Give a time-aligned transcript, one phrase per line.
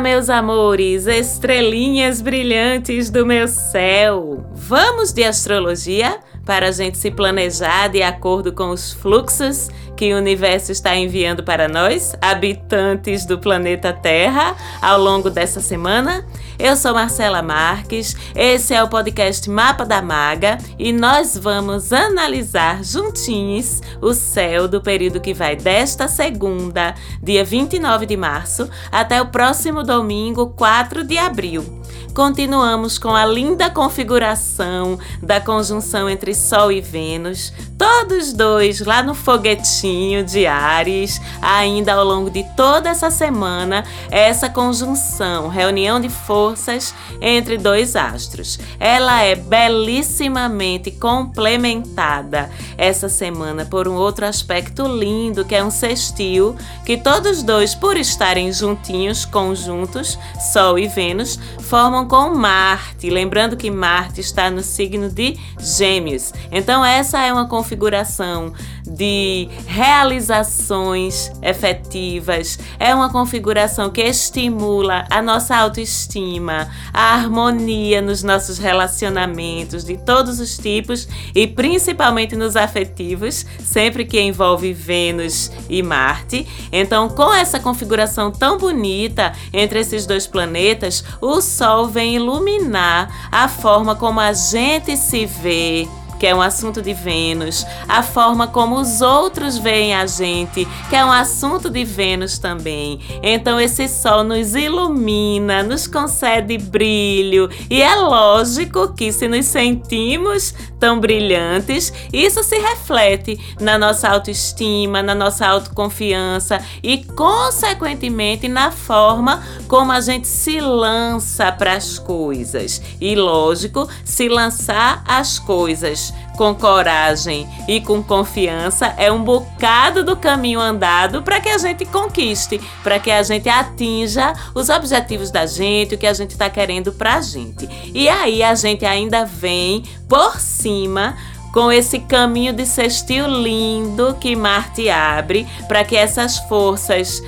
[0.00, 4.44] Meus amores, estrelinhas brilhantes do meu céu!
[4.52, 10.16] Vamos de astrologia para a gente se planejar de acordo com os fluxos que o
[10.16, 16.26] universo está enviando para nós, habitantes do planeta Terra, ao longo dessa semana?
[16.58, 22.82] Eu sou Marcela Marques, esse é o podcast Mapa da Maga e nós vamos analisar
[22.82, 29.26] juntinhos o céu do período que vai desta segunda, dia 29 de março, até o
[29.26, 31.82] próximo domingo, 4 de abril.
[32.14, 39.14] Continuamos com a linda configuração da conjunção entre Sol e Vênus, todos dois lá no
[39.14, 46.94] foguetinho de Ares, ainda ao longo de toda essa semana, essa conjunção, reunião de forças
[47.20, 48.58] entre dois astros.
[48.78, 56.54] Ela é belíssimamente complementada essa semana por um outro aspecto lindo, que é um sextil,
[56.86, 60.18] que todos dois, por estarem juntinhos, conjuntos,
[60.52, 66.21] Sol e Vênus, formam com Marte, lembrando que Marte está no signo de Gêmeos.
[66.50, 68.52] Então, essa é uma configuração
[68.86, 78.58] de realizações efetivas, é uma configuração que estimula a nossa autoestima, a harmonia nos nossos
[78.58, 86.46] relacionamentos de todos os tipos e principalmente nos afetivos, sempre que envolve Vênus e Marte.
[86.70, 93.48] Então, com essa configuração tão bonita entre esses dois planetas, o Sol vem iluminar a
[93.48, 95.88] forma como a gente se vê
[96.22, 100.94] que é um assunto de Vênus, a forma como os outros veem a gente, que
[100.94, 103.00] é um assunto de Vênus também.
[103.24, 110.54] Então esse sol nos ilumina, nos concede brilho, e é lógico que se nos sentimos
[110.78, 119.42] tão brilhantes, isso se reflete na nossa autoestima, na nossa autoconfiança e consequentemente na forma
[119.66, 122.80] como a gente se lança para as coisas.
[123.00, 130.16] E lógico, se lançar as coisas com coragem e com confiança é um bocado do
[130.16, 135.46] caminho andado para que a gente conquiste, para que a gente atinja os objetivos da
[135.46, 137.68] gente, o que a gente está querendo para a gente.
[137.94, 141.16] E aí a gente ainda vem por cima
[141.52, 147.22] com esse caminho de sextil lindo que Marte abre para que essas forças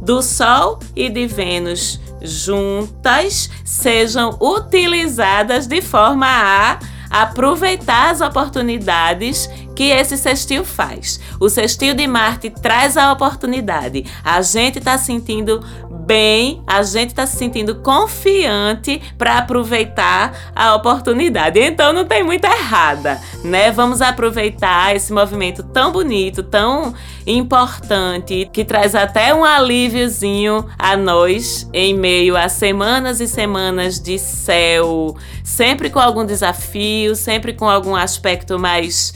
[0.00, 6.78] do Sol e de Vênus juntas sejam utilizadas de forma a
[7.14, 11.20] aproveitar as oportunidades que esse sextil faz.
[11.38, 14.04] O sextil de Marte traz a oportunidade.
[14.24, 15.64] A gente está sentindo
[16.04, 21.58] bem, a gente está se sentindo confiante para aproveitar a oportunidade.
[21.58, 23.70] Então não tem muito errada, né?
[23.70, 26.94] Vamos aproveitar esse movimento tão bonito, tão
[27.26, 34.18] importante, que traz até um alíviozinho a nós em meio a semanas e semanas de
[34.18, 39.14] céu, sempre com algum desafio, sempre com algum aspecto mais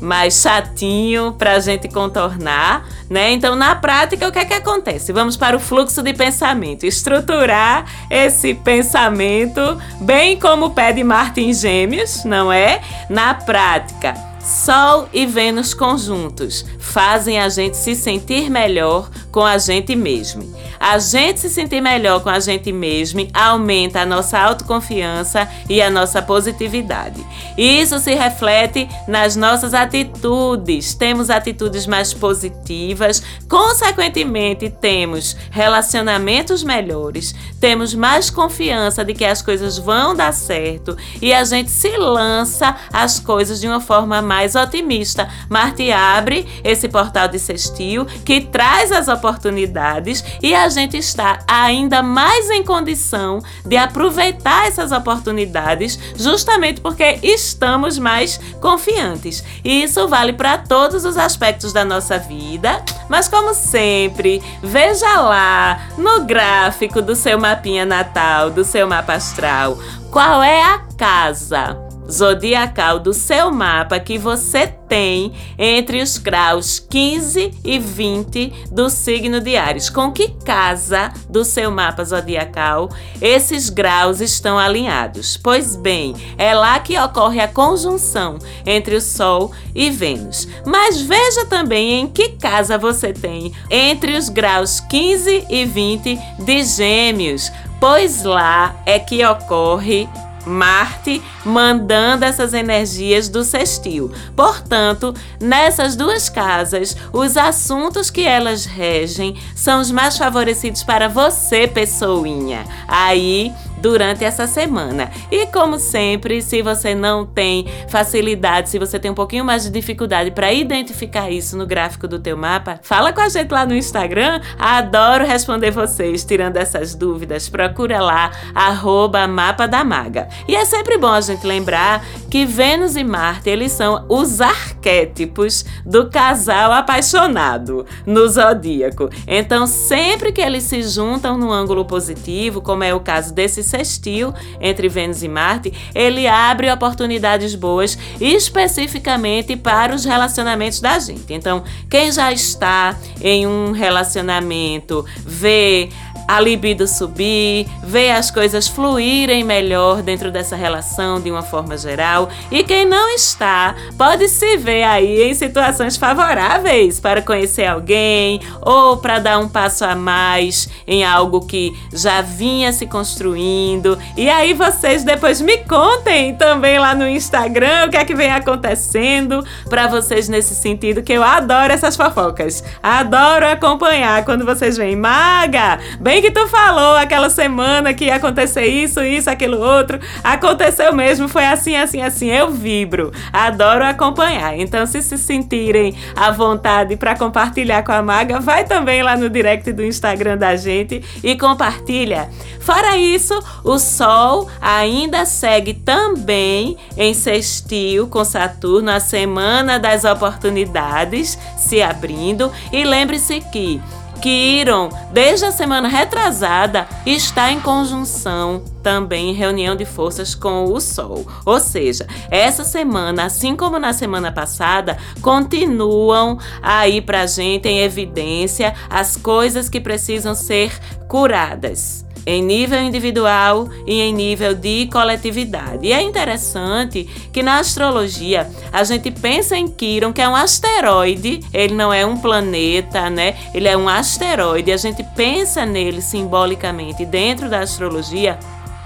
[0.00, 3.32] mais chatinho para a gente contornar, né?
[3.32, 5.12] Então, na prática, o que é que acontece?
[5.12, 9.60] Vamos para o fluxo de pensamento, estruturar esse pensamento,
[10.00, 12.80] bem como pede Martin Gêmeos, não é?
[13.08, 14.14] Na prática,
[14.46, 20.50] Sol e Vênus conjuntos fazem a gente se sentir melhor com a gente mesmo.
[20.80, 25.90] A gente se sentir melhor com a gente mesmo aumenta a nossa autoconfiança e a
[25.90, 27.22] nossa positividade.
[27.54, 30.94] Isso se reflete nas nossas atitudes.
[30.94, 39.76] Temos atitudes mais positivas, consequentemente, temos relacionamentos melhores, temos mais confiança de que as coisas
[39.76, 45.28] vão dar certo e a gente se lança as coisas de uma forma mais otimista.
[45.50, 51.40] Marte abre esse portal de sextil que traz as oportunidades oportunidades e a gente está
[51.48, 59.42] ainda mais em condição de aproveitar essas oportunidades justamente porque estamos mais confiantes.
[59.64, 65.88] E isso vale para todos os aspectos da nossa vida, mas como sempre, veja lá
[65.98, 69.78] no gráfico do seu mapinha natal, do seu mapa astral,
[70.10, 77.52] qual é a casa zodiacal do seu mapa que você tem entre os graus 15
[77.64, 79.90] e 20 do signo de Ares.
[79.90, 82.88] Com que casa do seu mapa zodiacal
[83.20, 85.36] esses graus estão alinhados?
[85.36, 90.48] Pois bem, é lá que ocorre a conjunção entre o Sol e Vênus.
[90.64, 96.62] Mas veja também em que casa você tem entre os graus 15 e 20 de
[96.64, 97.50] Gêmeos,
[97.80, 100.08] pois lá é que ocorre
[100.46, 104.10] Marte mandando essas energias do sextil.
[104.34, 111.66] Portanto, nessas duas casas, os assuntos que elas regem são os mais favorecidos para você,
[111.66, 112.64] pessoinha.
[112.86, 115.10] Aí durante essa semana.
[115.30, 119.70] E como sempre, se você não tem facilidade, se você tem um pouquinho mais de
[119.70, 123.74] dificuldade para identificar isso no gráfico do teu mapa, fala com a gente lá no
[123.74, 124.40] Instagram.
[124.58, 127.48] Adoro responder vocês, tirando essas dúvidas.
[127.48, 130.28] Procura lá, arroba mapa da maga.
[130.48, 135.64] E é sempre bom a gente lembrar que Vênus e Marte, eles são os arquétipos
[135.84, 139.08] do casal apaixonado no zodíaco.
[139.26, 144.32] Então, sempre que eles se juntam no ângulo positivo, como é o caso desse sextil
[144.60, 151.32] entre Vênus e Marte, ele abre oportunidades boas especificamente para os relacionamentos da gente.
[151.32, 155.88] Então, quem já está em um relacionamento vê
[156.26, 162.28] a libido subir, ver as coisas fluírem melhor dentro dessa relação de uma forma geral.
[162.50, 168.96] E quem não está, pode se ver aí em situações favoráveis para conhecer alguém ou
[168.96, 173.98] para dar um passo a mais em algo que já vinha se construindo.
[174.16, 178.30] E aí vocês depois me contem também lá no Instagram o que é que vem
[178.32, 182.64] acontecendo para vocês nesse sentido, que eu adoro essas fofocas.
[182.82, 184.96] Adoro acompanhar quando vocês vêm.
[184.96, 190.00] Maga, bem bem que tu falou aquela semana que ia acontecer isso, isso, aquilo outro.
[190.24, 192.30] Aconteceu mesmo, foi assim, assim, assim.
[192.30, 194.58] Eu vibro, adoro acompanhar.
[194.58, 199.28] Então, se se sentirem à vontade para compartilhar com a Maga, vai também lá no
[199.28, 202.30] direct do Instagram da gente e compartilha.
[202.60, 211.38] Fora isso, o Sol ainda segue também em sextil com Saturno, a semana das oportunidades
[211.58, 212.50] se abrindo.
[212.72, 213.82] E lembre-se que
[214.20, 220.80] Quiron, desde a semana retrasada, está em conjunção também em reunião de forças com o
[220.80, 221.26] Sol.
[221.44, 228.74] Ou seja, essa semana, assim como na semana passada, continuam aí pra gente em evidência
[228.88, 230.72] as coisas que precisam ser
[231.08, 235.86] curadas em nível individual e em nível de coletividade.
[235.86, 241.40] E é interessante que na astrologia a gente pensa em Quiron, que é um asteroide,
[241.54, 243.36] ele não é um planeta, né?
[243.54, 244.72] Ele é um asteroide.
[244.72, 248.38] A gente pensa nele simbolicamente dentro da astrologia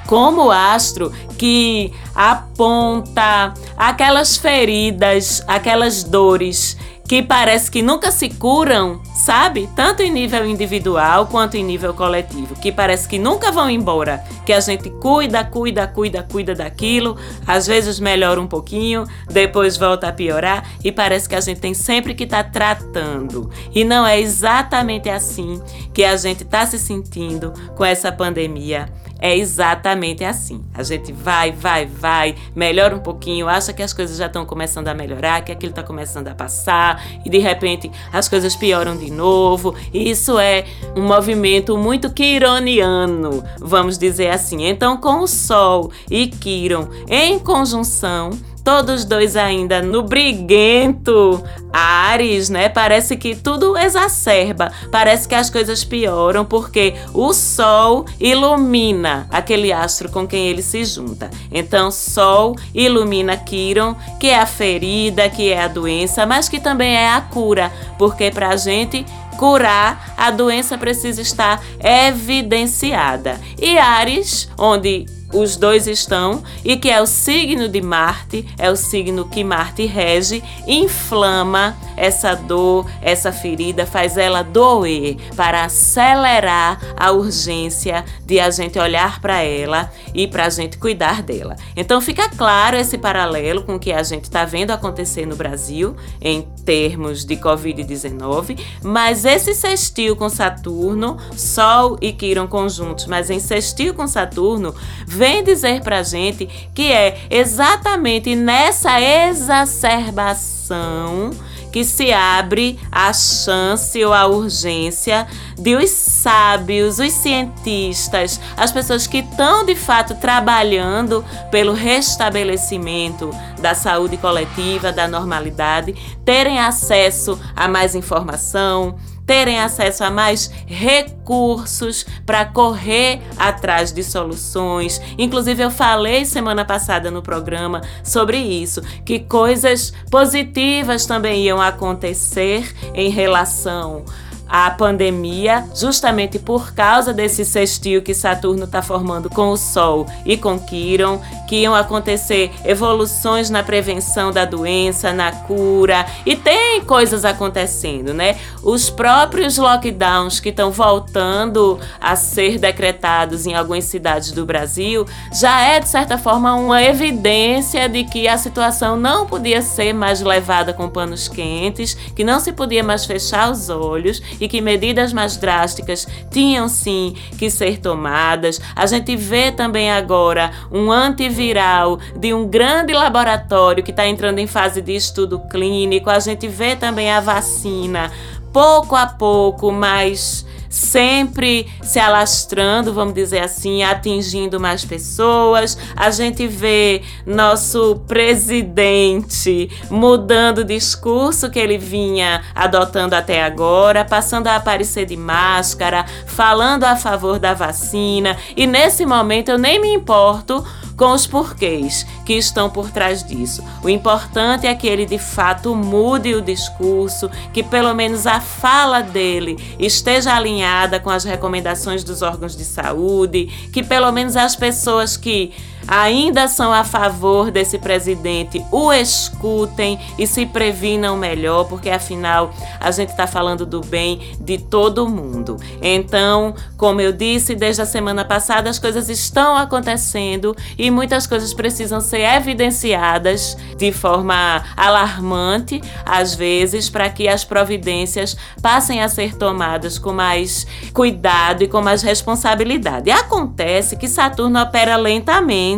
[0.07, 6.77] como astro que aponta aquelas feridas, aquelas dores
[7.11, 9.69] que parece que nunca se curam, sabe?
[9.75, 14.53] Tanto em nível individual quanto em nível coletivo, que parece que nunca vão embora, que
[14.53, 20.12] a gente cuida, cuida, cuida, cuida daquilo, às vezes melhora um pouquinho, depois volta a
[20.12, 23.51] piorar e parece que a gente tem sempre que estar tá tratando.
[23.75, 25.61] E não é exatamente assim
[25.93, 28.89] que a gente está se sentindo com essa pandemia
[29.21, 30.65] é exatamente assim.
[30.75, 34.89] A gente vai, vai, vai, melhora um pouquinho, acha que as coisas já estão começando
[34.89, 39.11] a melhorar, que aquilo está começando a passar, e de repente as coisas pioram de
[39.11, 39.75] novo.
[39.93, 40.65] Isso é
[40.97, 44.65] um movimento muito quironiano, vamos dizer assim.
[44.65, 48.31] Então, com o Sol e Quiron em conjunção,
[48.71, 52.69] todos dois ainda no briguento Ares, né?
[52.69, 60.09] Parece que tudo exacerba, parece que as coisas pioram porque o Sol ilumina aquele astro
[60.09, 61.29] com quem ele se junta.
[61.50, 66.95] Então, Sol ilumina Quiron, que é a ferida, que é a doença, mas que também
[66.95, 69.05] é a cura, porque para a gente
[69.37, 73.41] curar, a doença precisa estar evidenciada.
[73.61, 78.77] E Ares, onde os dois estão, e que é o signo de Marte, é o
[78.77, 87.12] signo que Marte rege, inflama essa dor, essa ferida, faz ela doer para acelerar a
[87.12, 91.57] urgência de a gente olhar para ela e para a gente cuidar dela.
[91.76, 95.95] Então fica claro esse paralelo com o que a gente está vendo acontecer no Brasil
[96.23, 103.38] em termos de Covid-19, mas esse sextil com Saturno, Sol e Quiron conjuntos, mas em
[103.38, 104.75] sextil com Saturno,
[105.07, 111.30] vem dizer para a gente que é exatamente nessa exacerbação
[111.71, 115.27] que se abre a chance ou a urgência
[115.59, 123.75] de os sábios, os cientistas, as pessoas que estão de fato trabalhando pelo restabelecimento da
[123.75, 128.97] saúde coletiva, da normalidade, terem acesso a mais informação,
[129.31, 135.01] terem acesso a mais recursos para correr atrás de soluções.
[135.17, 142.75] Inclusive, eu falei semana passada no programa sobre isso, que coisas positivas também iam acontecer
[142.93, 144.05] em relação
[144.50, 150.37] a pandemia, justamente por causa desse sextil que Saturno está formando com o Sol e
[150.37, 157.25] com Quiron, que iam acontecer evoluções na prevenção da doença, na cura, e tem coisas
[157.25, 158.37] acontecendo, né?
[158.62, 165.61] Os próprios lockdowns que estão voltando a ser decretados em algumas cidades do Brasil já
[165.61, 170.73] é, de certa forma, uma evidência de que a situação não podia ser mais levada
[170.73, 175.37] com panos quentes, que não se podia mais fechar os olhos e que medidas mais
[175.37, 178.61] drásticas tinham sim que ser tomadas.
[178.75, 184.47] A gente vê também agora um antiviral de um grande laboratório que está entrando em
[184.47, 186.11] fase de estudo clínico.
[186.11, 188.11] A gente vê também a vacina
[188.52, 195.77] pouco a pouco, mas sempre se alastrando, vamos dizer assim, atingindo mais pessoas.
[195.97, 204.47] A gente vê nosso presidente mudando o discurso que ele vinha adotando até agora, passando
[204.47, 208.37] a aparecer de máscara, falando a favor da vacina.
[208.57, 210.65] E nesse momento eu nem me importo
[211.00, 213.64] com os porquês que estão por trás disso.
[213.83, 219.00] O importante é que ele de fato mude o discurso, que pelo menos a fala
[219.00, 225.16] dele esteja alinhada com as recomendações dos órgãos de saúde, que pelo menos as pessoas
[225.16, 225.54] que
[225.87, 232.91] ainda são a favor desse presidente o escutem e se previnam melhor, porque afinal a
[232.91, 235.57] gente está falando do bem de todo mundo.
[235.83, 241.53] Então, como eu disse desde a semana passada, as coisas estão acontecendo e muitas coisas
[241.53, 249.37] precisam ser evidenciadas de forma alarmante, às vezes, para que as providências passem a ser
[249.37, 253.09] tomadas com mais cuidado e com mais responsabilidade.
[253.09, 255.70] E acontece que Saturno opera lentamente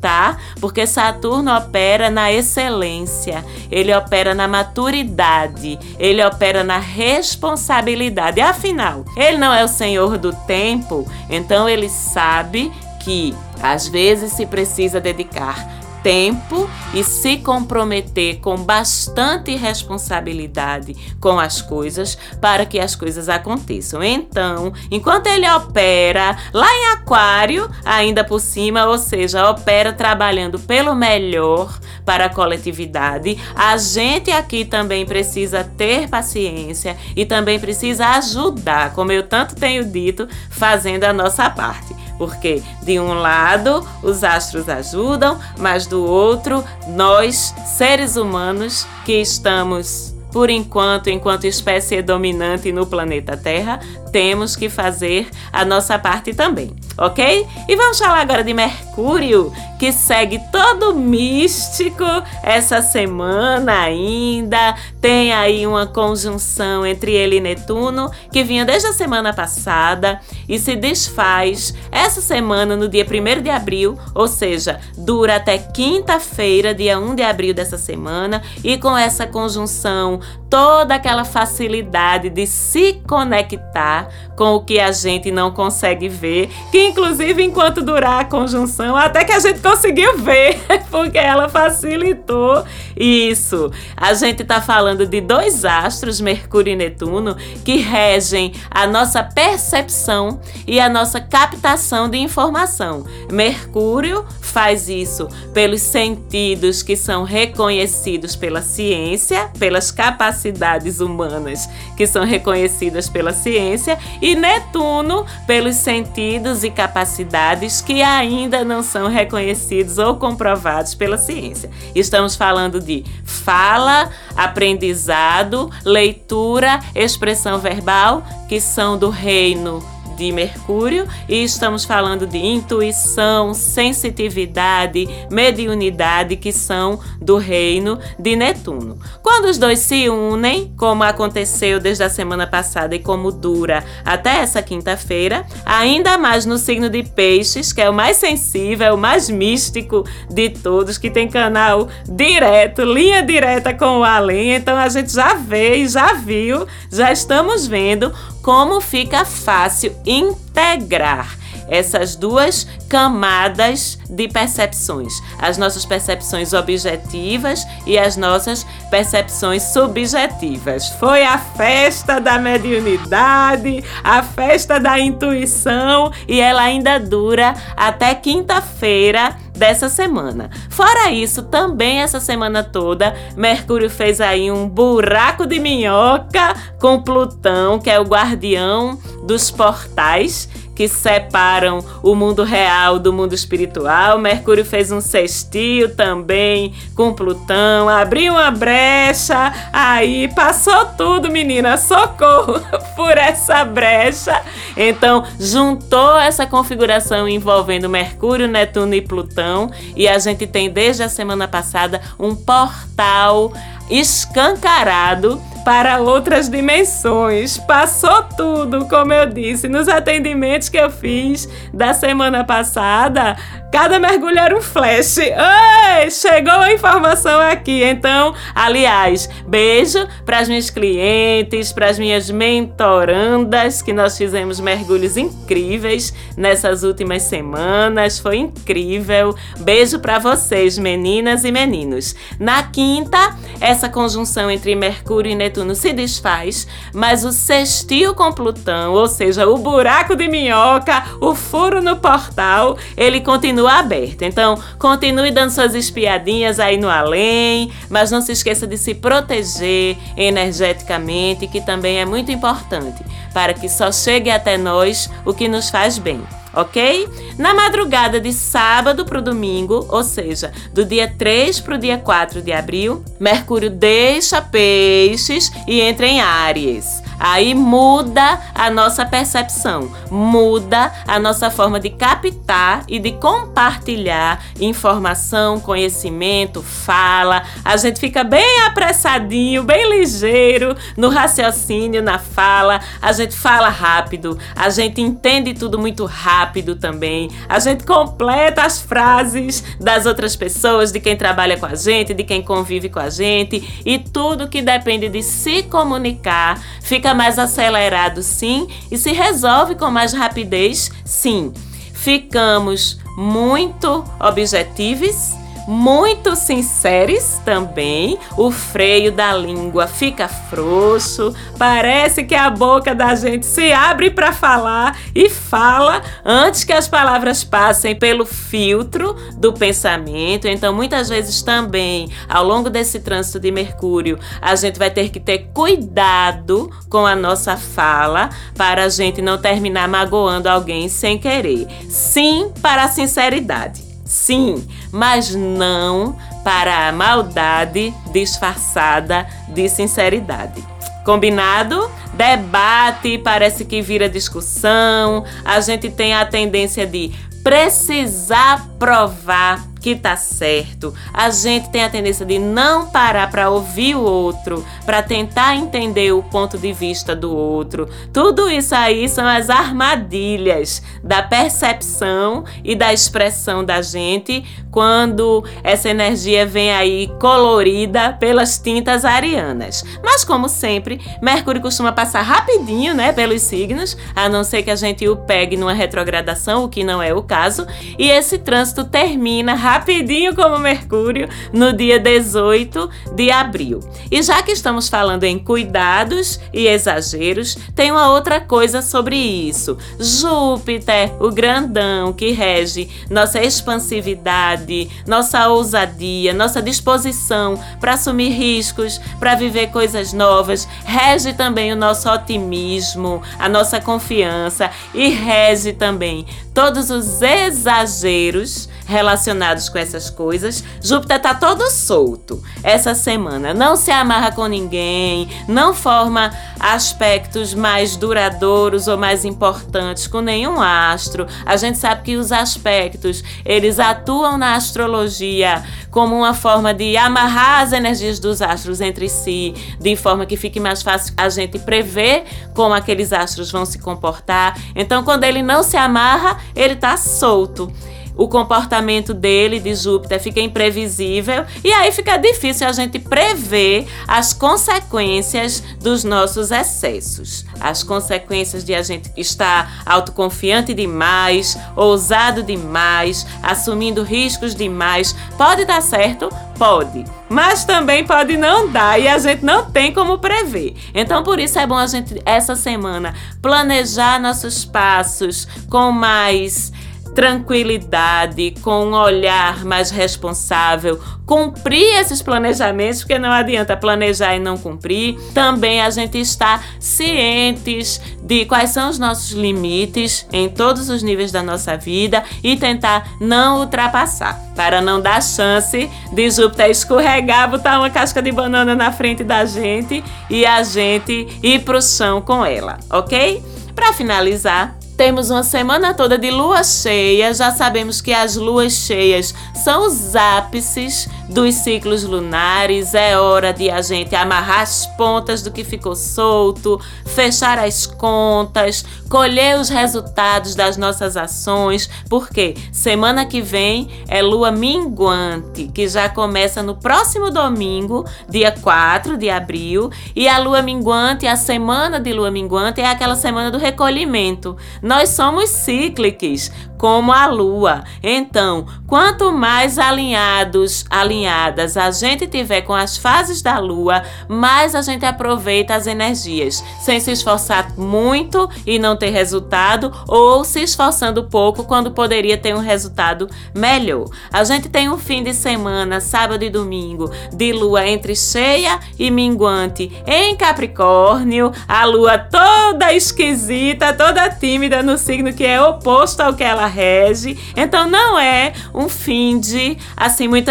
[0.00, 0.38] tá?
[0.60, 8.40] Porque Saturno opera na excelência, ele opera na maturidade, ele opera na responsabilidade.
[8.40, 14.46] Afinal, ele não é o senhor do tempo, então ele sabe que às vezes se
[14.46, 22.94] precisa dedicar tempo e se comprometer com bastante responsabilidade com as coisas para que as
[22.94, 24.04] coisas aconteçam.
[24.04, 30.94] Então, enquanto ele opera lá em Aquário, ainda por cima, ou seja, opera trabalhando pelo
[30.94, 38.92] melhor para a coletividade, a gente aqui também precisa ter paciência e também precisa ajudar,
[38.92, 42.03] como eu tanto tenho dito, fazendo a nossa parte.
[42.18, 50.14] Porque de um lado os astros ajudam, mas do outro nós, seres humanos, que estamos
[50.32, 53.78] por enquanto, enquanto espécie dominante no planeta Terra,
[54.14, 57.46] temos que fazer a nossa parte também ok?
[57.68, 62.04] E vamos falar agora de Mercúrio, que segue todo místico
[62.42, 64.74] essa semana ainda.
[65.00, 70.58] Tem aí uma conjunção entre ele e Netuno, que vinha desde a semana passada e
[70.58, 76.98] se desfaz essa semana, no dia 1 de abril, ou seja, dura até quinta-feira, dia
[76.98, 84.03] 1 de abril dessa semana, e com essa conjunção, toda aquela facilidade de se conectar
[84.36, 89.24] com o que a gente não consegue ver, que inclusive enquanto durar a conjunção, até
[89.24, 92.64] que a gente conseguiu ver, porque ela facilitou
[92.96, 93.70] isso.
[93.96, 100.40] A gente está falando de dois astros, Mercúrio e Netuno, que regem a nossa percepção
[100.66, 103.04] e a nossa captação de informação.
[103.30, 112.24] Mercúrio faz isso pelos sentidos que são reconhecidos pela ciência, pelas capacidades humanas que são
[112.24, 120.16] reconhecidas pela ciência, e Netuno pelos sentidos e capacidades que ainda não são reconhecidos ou
[120.16, 121.70] comprovados pela ciência.
[121.94, 131.42] Estamos falando de fala, aprendizado, leitura, expressão verbal, que são do reino de Mercúrio e
[131.42, 138.98] estamos falando de intuição, sensitividade, mediunidade que são do reino de Netuno.
[139.22, 144.38] Quando os dois se unem, como aconteceu desde a semana passada e como dura até
[144.38, 149.28] essa quinta-feira, ainda mais no signo de Peixes, que é o mais sensível, o mais
[149.28, 155.12] místico de todos, que tem canal direto, linha direta com o além, então a gente
[155.12, 158.12] já vê, já viu, já estamos vendo
[158.44, 161.34] como fica fácil integrar
[161.66, 170.90] essas duas camadas de percepções, as nossas percepções objetivas e as nossas percepções subjetivas.
[171.00, 179.36] Foi a festa da mediunidade, a festa da intuição e ela ainda dura até quinta-feira
[179.56, 180.50] dessa semana.
[180.68, 187.78] Fora isso, também essa semana toda, Mercúrio fez aí um buraco de minhoca com Plutão,
[187.78, 194.18] que é o guardião dos portais que separam o mundo real do mundo espiritual.
[194.18, 202.60] Mercúrio fez um sextil também com Plutão, abriu uma brecha, aí passou tudo, menina, socorro
[202.96, 204.42] por essa brecha.
[204.76, 211.08] Então, juntou essa configuração envolvendo Mercúrio, Netuno e Plutão, e a gente tem desde a
[211.08, 213.52] semana passada um portal
[213.90, 217.58] escancarado para outras dimensões.
[217.58, 223.36] Passou tudo, como eu disse, nos atendimentos que eu fiz da semana passada.
[223.74, 225.18] Cada mergulho era um flash.
[225.18, 227.82] Ei, chegou a informação aqui.
[227.82, 235.16] Então, aliás, beijo para as minhas clientes, para as minhas mentorandas, que nós fizemos mergulhos
[235.16, 238.20] incríveis nessas últimas semanas.
[238.20, 239.34] Foi incrível.
[239.58, 242.14] Beijo para vocês, meninas e meninos.
[242.38, 248.92] Na quinta, essa conjunção entre Mercúrio e Netuno se desfaz, mas o sextil com Plutão,
[248.92, 254.24] ou seja, o buraco de minhoca, o furo no portal, ele continua continua aberta.
[254.26, 259.96] Então, continue dando suas espiadinhas aí no além, mas não se esqueça de se proteger
[260.16, 263.02] energeticamente, que também é muito importante,
[263.32, 266.22] para que só chegue até nós o que nos faz bem
[266.56, 267.08] ok?
[267.36, 271.98] Na madrugada de sábado para o domingo, ou seja, do dia 3 para o dia
[271.98, 277.02] 4 de abril, Mercúrio deixa peixes e entra em Áries.
[277.24, 285.58] Aí muda a nossa percepção, muda a nossa forma de captar e de compartilhar informação,
[285.58, 287.42] conhecimento, fala.
[287.64, 292.78] A gente fica bem apressadinho, bem ligeiro no raciocínio, na fala.
[293.00, 297.30] A gente fala rápido, a gente entende tudo muito rápido também.
[297.48, 302.22] A gente completa as frases das outras pessoas, de quem trabalha com a gente, de
[302.22, 308.22] quem convive com a gente e tudo que depende de se comunicar fica mais acelerado,
[308.22, 311.52] sim, e se resolve com mais rapidez, sim.
[311.92, 318.18] Ficamos muito objetivos muito sinceros também.
[318.36, 324.32] O freio da língua fica frouxo, parece que a boca da gente se abre para
[324.32, 330.46] falar e fala antes que as palavras passem pelo filtro do pensamento.
[330.46, 335.20] Então, muitas vezes também, ao longo desse trânsito de Mercúrio, a gente vai ter que
[335.20, 341.66] ter cuidado com a nossa fala para a gente não terminar magoando alguém sem querer.
[341.88, 343.83] Sim, para a sinceridade.
[344.04, 350.62] Sim, mas não para a maldade disfarçada de sinceridade.
[351.04, 351.90] Combinado?
[352.14, 355.24] Debate parece que vira discussão.
[355.44, 357.12] A gente tem a tendência de
[357.42, 360.94] precisar provar que tá certo.
[361.12, 366.10] A gente tem a tendência de não parar para ouvir o outro, para tentar entender
[366.10, 367.86] o ponto de vista do outro.
[368.10, 375.88] Tudo isso aí são as armadilhas da percepção e da expressão da gente quando essa
[375.88, 379.84] energia vem aí colorida pelas tintas arianas.
[380.02, 384.76] Mas como sempre, Mercúrio costuma passar rapidinho, né, pelos signos, a não ser que a
[384.76, 387.66] gente o pegue numa retrogradação, o que não é o caso,
[387.96, 393.80] e esse trânsito termina rapidinho como Mercúrio no dia 18 de abril.
[394.08, 399.76] E já que estamos falando em cuidados e exageros, tem uma outra coisa sobre isso.
[399.98, 409.34] Júpiter, o grandão que rege nossa expansividade, nossa ousadia, nossa disposição para assumir riscos, para
[409.34, 416.88] viver coisas novas, rege também o nosso otimismo, a nossa confiança e rege também todos
[416.88, 420.62] os exageros relacionados com essas coisas.
[420.82, 423.52] Júpiter tá todo solto essa semana.
[423.52, 430.60] Não se amarra com ninguém, não forma aspectos mais duradouros ou mais importantes com nenhum
[430.60, 431.26] astro.
[431.44, 437.60] A gente sabe que os aspectos, eles atuam na astrologia como uma forma de amarrar
[437.60, 442.24] as energias dos astros entre si, de forma que fique mais fácil a gente prever
[442.52, 444.58] como aqueles astros vão se comportar.
[444.74, 447.72] Então, quando ele não se amarra, ele tá solto
[448.16, 454.32] o comportamento dele, de Júpiter, fica imprevisível e aí fica difícil a gente prever as
[454.32, 457.44] consequências dos nossos excessos.
[457.60, 465.14] As consequências de a gente estar autoconfiante demais, ousado demais, assumindo riscos demais.
[465.36, 466.28] Pode dar certo?
[466.58, 467.04] Pode.
[467.28, 470.76] Mas também pode não dar e a gente não tem como prever.
[470.94, 476.72] Então, por isso é bom a gente, essa semana, planejar nossos passos com mais
[477.14, 484.58] tranquilidade, com um olhar mais responsável, cumprir esses planejamentos, porque não adianta planejar e não
[484.58, 485.16] cumprir.
[485.32, 491.30] Também a gente está cientes de quais são os nossos limites em todos os níveis
[491.30, 497.78] da nossa vida e tentar não ultrapassar, para não dar chance de Júpiter escorregar, botar
[497.78, 502.44] uma casca de banana na frente da gente e a gente ir pro chão com
[502.44, 503.42] ela, ok?
[503.74, 507.32] Para finalizar, temos uma semana toda de lua cheia.
[507.34, 512.94] Já sabemos que as luas cheias são os ápices dos ciclos lunares.
[512.94, 518.84] É hora de a gente amarrar as pontas do que ficou solto, fechar as contas,
[519.08, 526.08] colher os resultados das nossas ações, porque semana que vem é lua minguante, que já
[526.08, 532.12] começa no próximo domingo, dia 4 de abril, e a lua minguante, a semana de
[532.12, 534.56] lua minguante é aquela semana do recolhimento.
[534.82, 537.82] Nós somos cíclicos, como a lua.
[538.02, 544.82] Então, quanto mais alinhados, alinhadas a gente tiver com as fases da lua, mais a
[544.82, 551.24] gente aproveita as energias, sem se esforçar muito e não ter resultado, ou se esforçando
[551.24, 554.06] pouco quando poderia ter um resultado melhor.
[554.32, 559.10] A gente tem um fim de semana, sábado e domingo, de lua entre cheia e
[559.10, 566.34] minguante em Capricórnio, a lua toda esquisita, toda tímida no signo que é oposto ao
[566.34, 567.38] que ela rege.
[567.56, 570.48] Então não é um fim de assim muito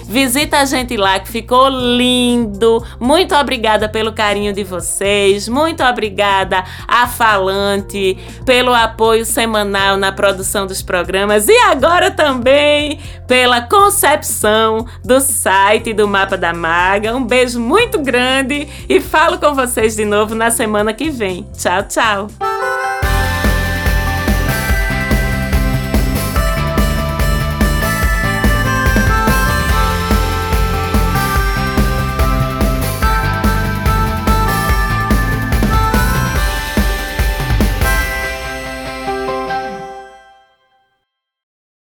[0.06, 2.84] Visita a gente lá que ficou lindo.
[3.00, 5.48] Muito obrigada pelo carinho de vocês.
[5.48, 13.62] Muito obrigada a Falante pelo apoio semanal na produção dos programas e agora também pela
[13.62, 17.16] concepção do site do Mapa da Maga.
[17.16, 21.46] Um beijo muito grande e falo com vocês de novo na semana que vem.
[21.58, 22.28] Tchau, tchau.